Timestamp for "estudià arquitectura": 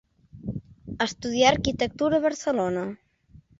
1.05-2.21